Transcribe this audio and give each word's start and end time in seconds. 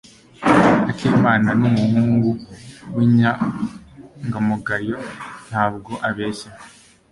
Akimana 0.89 1.49
numuhungu 1.59 2.29
winyangamugayo, 2.95 4.97
ntabwo 5.49 5.91
abeshya. 6.07 6.49